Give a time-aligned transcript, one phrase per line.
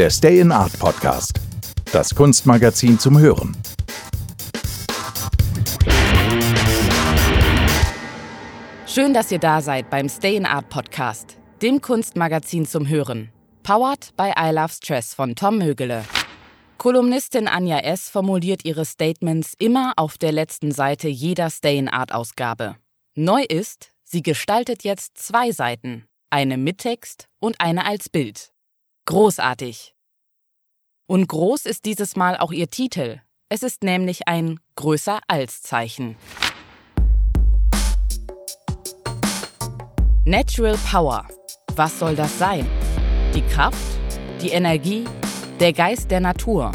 [0.00, 1.38] der Stay in Art Podcast.
[1.92, 3.54] Das Kunstmagazin zum Hören.
[8.86, 13.30] Schön, dass ihr da seid beim Stay in Art Podcast, dem Kunstmagazin zum Hören.
[13.62, 16.06] Powered by I Love Stress von Tom Mögele.
[16.78, 18.08] Kolumnistin Anja S.
[18.08, 22.76] formuliert ihre Statements immer auf der letzten Seite jeder Stay in Art Ausgabe.
[23.16, 28.50] Neu ist, sie gestaltet jetzt zwei Seiten, eine mit Text und eine als Bild.
[29.10, 29.94] Großartig.
[31.10, 33.20] Und groß ist dieses Mal auch ihr Titel.
[33.48, 36.14] Es ist nämlich ein größer als Zeichen.
[40.24, 41.26] Natural Power.
[41.74, 42.64] Was soll das sein?
[43.34, 43.98] Die Kraft?
[44.40, 45.02] Die Energie?
[45.58, 46.70] Der Geist der Natur?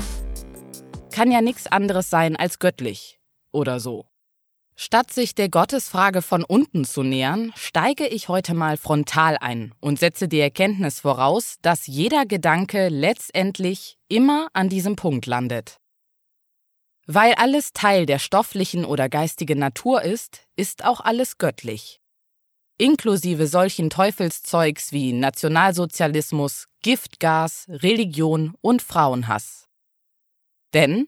[1.14, 3.22] Kann ja nichts anderes sein als göttlich.
[3.54, 4.06] Oder so.
[4.76, 10.00] Statt sich der Gottesfrage von unten zu nähern, steige ich heute mal frontal ein und
[10.00, 15.78] setze die Erkenntnis voraus, dass jeder Gedanke letztendlich immer an diesem Punkt landet.
[17.08, 22.02] Weil alles Teil der stofflichen oder geistigen Natur ist, ist auch alles göttlich
[22.78, 29.68] inklusive solchen Teufelszeugs wie Nationalsozialismus, Giftgas, Religion und Frauenhass.
[30.74, 31.08] Denn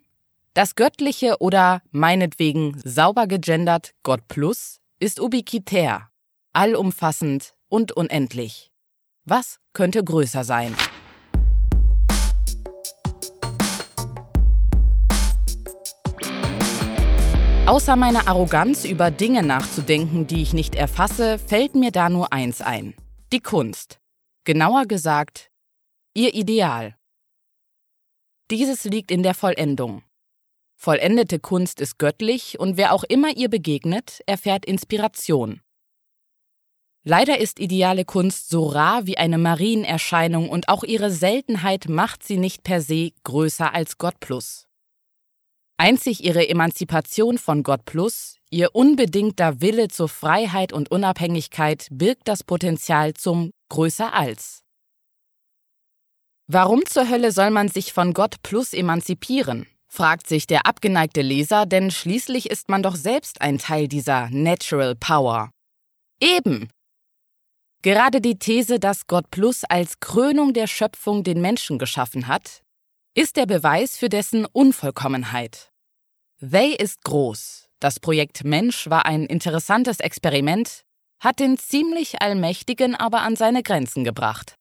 [0.58, 6.10] das göttliche oder meinetwegen sauber gegendert Gott Plus ist ubiquitär,
[6.52, 8.72] allumfassend und unendlich.
[9.24, 10.76] Was könnte größer sein?
[17.68, 22.62] Außer meiner Arroganz über Dinge nachzudenken, die ich nicht erfasse, fällt mir da nur eins
[22.62, 22.96] ein.
[23.32, 24.00] Die Kunst.
[24.44, 25.52] Genauer gesagt,
[26.16, 26.96] ihr Ideal.
[28.50, 30.02] Dieses liegt in der Vollendung.
[30.80, 35.62] Vollendete Kunst ist göttlich und wer auch immer ihr begegnet, erfährt Inspiration.
[37.04, 42.38] Leider ist ideale Kunst so rar wie eine Marienerscheinung und auch ihre Seltenheit macht sie
[42.38, 44.68] nicht per se größer als Gott plus.
[45.78, 52.44] Einzig ihre Emanzipation von Gott plus, ihr unbedingter Wille zur Freiheit und Unabhängigkeit birgt das
[52.44, 54.64] Potenzial zum größer als.
[56.48, 59.66] Warum zur Hölle soll man sich von Gott plus emanzipieren?
[59.88, 64.96] Fragt sich der abgeneigte Leser, denn schließlich ist man doch selbst ein Teil dieser Natural
[64.96, 65.52] Power.
[66.20, 66.70] Eben.
[67.84, 72.64] Gerade die These, dass Gott plus als Krönung der Schöpfung den Menschen geschaffen hat,
[73.14, 75.72] ist der Beweis für dessen Unvollkommenheit.
[76.40, 77.68] They ist groß.
[77.80, 80.84] Das Projekt Mensch war ein interessantes Experiment,
[81.20, 84.56] hat den ziemlich Allmächtigen aber an seine Grenzen gebracht.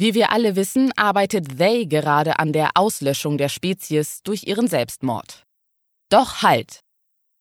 [0.00, 5.44] Wie wir alle wissen, arbeitet They gerade an der Auslöschung der Spezies durch ihren Selbstmord.
[6.08, 6.84] Doch halt!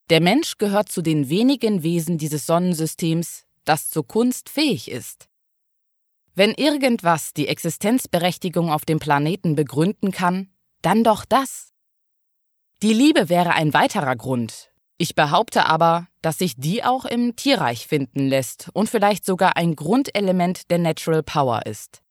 [0.10, 5.30] Der Mensch gehört zu den wenigen Wesen dieses Sonnensystems, das zur Kunst fähig ist.
[6.34, 10.50] Wenn irgendwas die Existenzberechtigung auf dem Planeten begründen kann,
[10.82, 11.74] dann doch das.
[12.82, 14.72] Die Liebe wäre ein weiterer Grund.
[14.98, 19.76] Ich behaupte aber, dass sich die auch im Tierreich finden lässt und vielleicht sogar ein
[19.76, 22.02] Grundelement der Natural Power ist.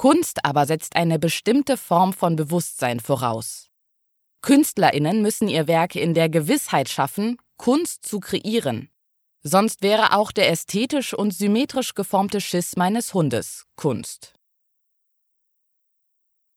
[0.00, 3.68] Kunst aber setzt eine bestimmte Form von Bewusstsein voraus.
[4.40, 8.88] Künstlerinnen müssen ihr Werk in der Gewissheit schaffen, Kunst zu kreieren,
[9.42, 14.34] Sonst wäre auch der ästhetisch und symmetrisch geformte Schiss meines Hundes Kunst.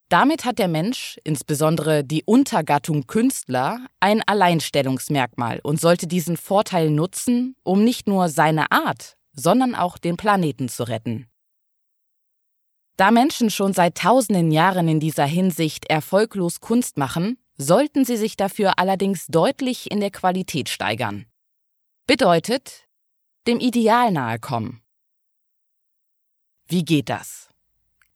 [0.09, 7.55] Damit hat der Mensch, insbesondere die Untergattung Künstler, ein Alleinstellungsmerkmal und sollte diesen Vorteil nutzen,
[7.63, 11.27] um nicht nur seine Art, sondern auch den Planeten zu retten.
[12.95, 18.37] Da Menschen schon seit tausenden Jahren in dieser Hinsicht erfolglos Kunst machen, sollten sie sich
[18.37, 21.25] dafür allerdings deutlich in der Qualität steigern.
[22.05, 22.87] Bedeutet,
[23.47, 24.81] dem Ideal nahe kommen.
[26.67, 27.49] Wie geht das?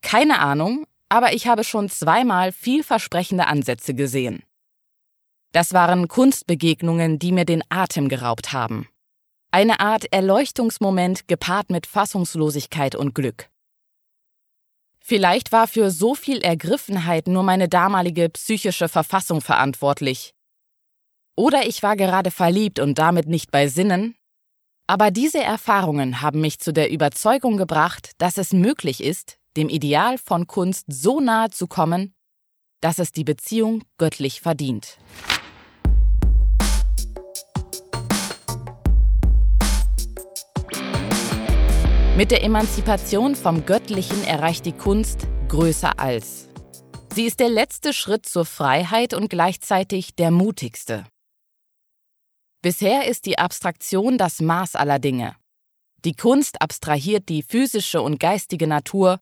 [0.02, 4.44] Keine Ahnung, aber ich habe schon zweimal vielversprechende Ansätze gesehen.
[5.54, 8.88] Das waren Kunstbegegnungen, die mir den Atem geraubt haben.
[9.50, 13.50] Eine Art Erleuchtungsmoment gepaart mit Fassungslosigkeit und Glück.
[15.10, 20.34] Vielleicht war für so viel Ergriffenheit nur meine damalige psychische Verfassung verantwortlich,
[21.38, 24.16] oder ich war gerade verliebt und damit nicht bei Sinnen.
[24.86, 30.18] Aber diese Erfahrungen haben mich zu der Überzeugung gebracht, dass es möglich ist, dem Ideal
[30.18, 32.14] von Kunst so nahe zu kommen,
[32.82, 34.98] dass es die Beziehung göttlich verdient.
[42.18, 46.48] Mit der Emanzipation vom Göttlichen erreicht die Kunst größer als.
[47.14, 51.06] Sie ist der letzte Schritt zur Freiheit und gleichzeitig der mutigste.
[52.64, 55.36] Bisher ist die Abstraktion das Maß aller Dinge.
[56.06, 59.20] Die Kunst abstrahiert die physische und geistige Natur,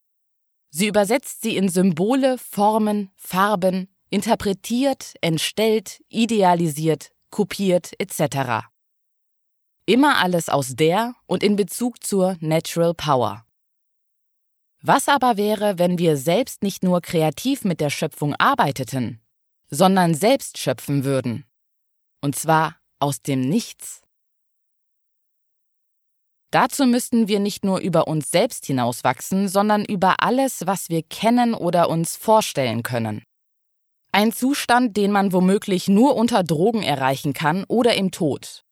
[0.78, 8.68] Sie übersetzt sie in Symbole, Formen, Farben, interpretiert, entstellt, idealisiert, kopiert etc.
[9.88, 13.46] Immer alles aus der und in Bezug zur Natural Power.
[14.82, 19.22] Was aber wäre, wenn wir selbst nicht nur kreativ mit der Schöpfung arbeiteten,
[19.70, 21.46] sondern selbst schöpfen würden?
[22.20, 24.02] Und zwar aus dem Nichts.
[26.50, 31.54] Dazu müssten wir nicht nur über uns selbst hinauswachsen, sondern über alles, was wir kennen
[31.54, 33.24] oder uns vorstellen können.
[34.12, 38.65] Ein Zustand, den man womöglich nur unter Drogen erreichen kann oder im Tod.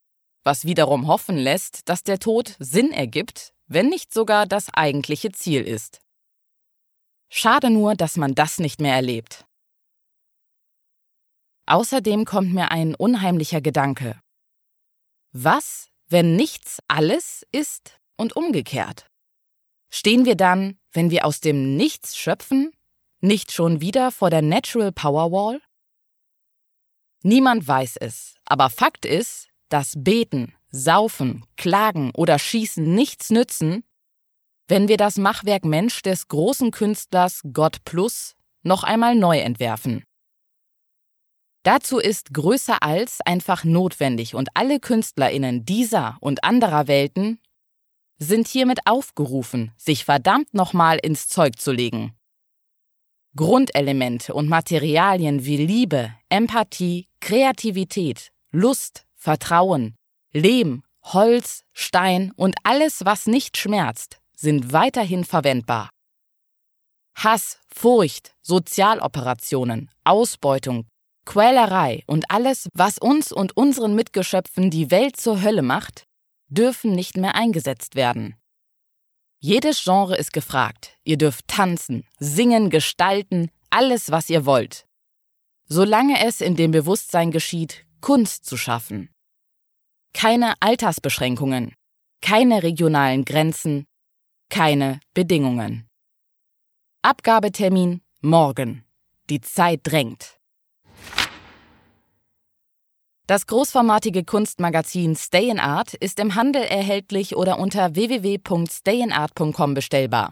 [0.44, 5.62] Was wiederum hoffen lässt, dass der Tod Sinn ergibt, wenn nicht sogar das eigentliche Ziel
[5.62, 6.01] ist.
[7.30, 9.45] Schade nur, dass man das nicht mehr erlebt.
[11.66, 14.22] Außerdem kommt mir ein unheimlicher Gedanke.
[15.31, 19.10] Was, wenn nichts alles ist und umgekehrt?
[19.89, 22.72] Stehen wir dann, wenn wir aus dem Nichts schöpfen,
[23.22, 25.62] nicht schon wieder vor der Natural Power Wall?
[27.24, 33.84] Niemand weiß es, aber Fakt ist, dass Beten, Saufen, Klagen oder Schießen nichts nützen,
[34.68, 40.04] wenn wir das Machwerk Mensch des großen Künstlers Gott Plus noch einmal neu entwerfen.
[41.64, 47.40] Dazu ist größer als einfach notwendig und alle Künstlerinnen dieser und anderer Welten
[48.20, 52.14] sind hiermit aufgerufen, sich verdammt nochmal ins Zeug zu legen.
[53.36, 59.96] Grundelemente und Materialien wie Liebe, Empathie, Kreativität, Lust, Vertrauen,
[60.34, 65.90] Lehm, Holz, Stein und alles, was nicht schmerzt, sind weiterhin verwendbar.
[67.16, 70.88] Hass, Furcht, Sozialoperationen, Ausbeutung,
[71.25, 76.04] Quälerei und alles, was uns und unseren Mitgeschöpfen die Welt zur Hölle macht,
[76.50, 78.36] dürfen nicht mehr eingesetzt werden.
[79.40, 80.98] Jedes Genre ist gefragt.
[81.06, 84.86] Ihr dürft tanzen, singen, gestalten, alles, was ihr wollt.
[85.70, 89.12] Solange es in dem Bewusstsein geschieht, Kunst zu schaffen.
[90.13, 91.74] Keine Altersbeschränkungen,
[92.21, 93.86] keine regionalen Grenzen,
[94.50, 95.88] keine Bedingungen.
[97.01, 98.86] Abgabetermin morgen.
[99.30, 100.39] Die Zeit drängt.
[103.25, 110.31] Das großformatige Kunstmagazin Stay in Art ist im Handel erhältlich oder unter www.stayinart.com bestellbar.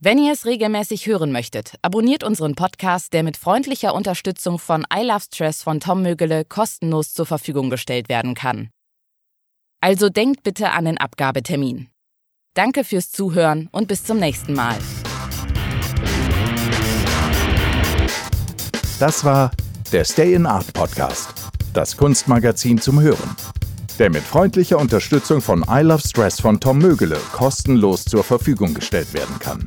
[0.00, 5.04] Wenn ihr es regelmäßig hören möchtet, abonniert unseren Podcast, der mit freundlicher Unterstützung von I
[5.04, 8.70] Love Stress von Tom Mögele kostenlos zur Verfügung gestellt werden kann.
[9.82, 11.88] Also denkt bitte an den Abgabetermin.
[12.54, 14.78] Danke fürs Zuhören und bis zum nächsten Mal.
[18.98, 19.50] Das war
[19.90, 21.34] der Stay in Art Podcast
[21.72, 23.36] das Kunstmagazin zum Hören,
[23.98, 29.12] der mit freundlicher Unterstützung von I Love Stress von Tom Mögele kostenlos zur Verfügung gestellt
[29.14, 29.64] werden kann.